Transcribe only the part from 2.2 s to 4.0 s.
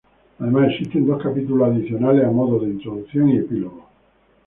a modo de introducción y epílogo.